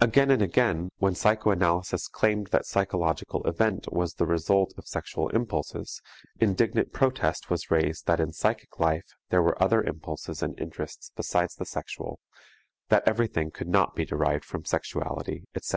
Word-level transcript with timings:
Again 0.00 0.30
and 0.30 0.40
again 0.40 0.92
when 0.98 1.16
psychoanalysis 1.16 2.06
claimed 2.06 2.46
that 2.52 2.64
psychological 2.64 3.44
event 3.44 3.92
was 3.92 4.14
the 4.14 4.24
result 4.24 4.72
of 4.78 4.86
sexual 4.86 5.30
impulses, 5.30 6.00
indignant 6.38 6.92
protest 6.92 7.50
was 7.50 7.68
raised 7.68 8.06
that 8.06 8.20
in 8.20 8.32
psychic 8.32 8.78
life 8.78 9.16
there 9.30 9.42
were 9.42 9.60
other 9.60 9.82
impulses 9.82 10.44
and 10.44 10.56
interests 10.60 11.10
besides 11.16 11.56
the 11.56 11.64
sexual, 11.66 12.20
that 12.88 13.02
everything 13.04 13.50
could 13.50 13.66
not 13.66 13.96
be 13.96 14.04
derived 14.04 14.44
from 14.44 14.64
sexuality, 14.64 15.42
etc. 15.56 15.66